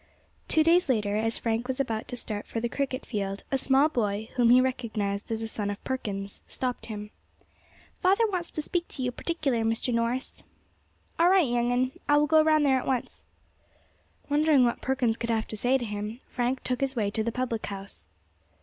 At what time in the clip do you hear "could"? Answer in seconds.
15.17-15.29